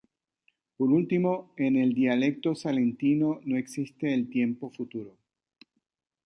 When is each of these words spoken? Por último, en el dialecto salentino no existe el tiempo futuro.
Por 0.77 0.89
último, 0.89 1.53
en 1.57 1.75
el 1.75 1.93
dialecto 1.93 2.55
salentino 2.55 3.39
no 3.45 3.55
existe 3.55 4.15
el 4.15 4.31
tiempo 4.31 4.71
futuro. 4.71 5.15